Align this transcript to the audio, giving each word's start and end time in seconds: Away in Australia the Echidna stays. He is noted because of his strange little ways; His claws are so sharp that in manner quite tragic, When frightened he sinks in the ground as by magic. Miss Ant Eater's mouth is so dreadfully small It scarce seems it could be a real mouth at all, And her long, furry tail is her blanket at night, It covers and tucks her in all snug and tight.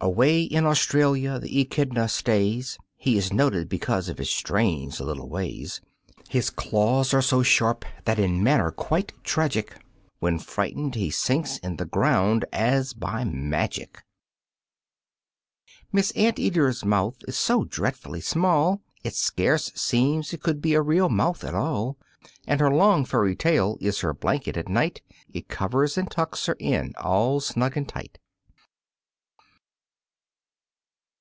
Away 0.00 0.42
in 0.42 0.66
Australia 0.66 1.38
the 1.38 1.58
Echidna 1.62 2.10
stays. 2.10 2.76
He 2.98 3.16
is 3.16 3.32
noted 3.32 3.70
because 3.70 4.10
of 4.10 4.18
his 4.18 4.28
strange 4.28 5.00
little 5.00 5.30
ways; 5.30 5.80
His 6.28 6.50
claws 6.50 7.14
are 7.14 7.22
so 7.22 7.42
sharp 7.42 7.86
that 8.04 8.18
in 8.18 8.42
manner 8.42 8.70
quite 8.70 9.14
tragic, 9.24 9.82
When 10.18 10.38
frightened 10.38 10.94
he 10.94 11.10
sinks 11.10 11.56
in 11.56 11.76
the 11.76 11.86
ground 11.86 12.44
as 12.52 12.92
by 12.92 13.24
magic. 13.24 14.02
Miss 15.90 16.10
Ant 16.10 16.38
Eater's 16.38 16.84
mouth 16.84 17.16
is 17.26 17.38
so 17.38 17.64
dreadfully 17.64 18.20
small 18.20 18.82
It 19.02 19.14
scarce 19.14 19.72
seems 19.74 20.34
it 20.34 20.42
could 20.42 20.60
be 20.60 20.74
a 20.74 20.82
real 20.82 21.08
mouth 21.08 21.42
at 21.44 21.54
all, 21.54 21.96
And 22.46 22.60
her 22.60 22.70
long, 22.70 23.06
furry 23.06 23.34
tail 23.36 23.78
is 23.80 24.00
her 24.00 24.12
blanket 24.12 24.58
at 24.58 24.68
night, 24.68 25.00
It 25.32 25.48
covers 25.48 25.96
and 25.96 26.10
tucks 26.10 26.44
her 26.44 26.56
in 26.58 26.92
all 26.98 27.40
snug 27.40 27.78
and 27.78 27.88
tight. 27.88 28.18